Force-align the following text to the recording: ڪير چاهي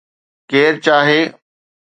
ڪير 0.49 0.73
چاهي 0.85 1.21